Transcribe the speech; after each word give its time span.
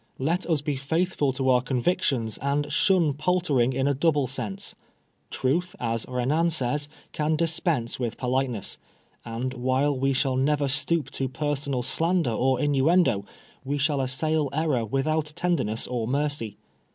Xet 0.19 0.49
us 0.49 0.61
be 0.61 0.75
faithful 0.75 1.31
to 1.33 1.47
our 1.51 1.61
convictions, 1.61 2.39
and 2.39 2.71
shun 2.73 3.13
paltering 3.13 3.71
in 3.71 3.87
a 3.87 3.93
double 3.93 4.25
sense. 4.25 4.73
Truth, 5.29 5.75
as 5.79 6.07
iUnan 6.07 6.49
says, 6.49 6.89
can 7.11 7.35
dispense 7.35 7.99
with 7.99 8.17
politeness; 8.17 8.79
and 9.23 9.53
while 9.53 9.95
we 9.95 10.13
shall 10.13 10.37
never 10.37 10.67
stoop 10.67 11.11
to 11.11 11.29
personal 11.29 11.83
slander 11.83 12.31
or 12.33 12.59
innuendo, 12.59 13.25
we 13.63 13.77
shall 13.77 14.01
assail 14.01 14.49
error 14.53 14.83
without 14.83 15.33
tenderness 15.35 15.85
or 15.85 16.07
mercy. 16.07 16.57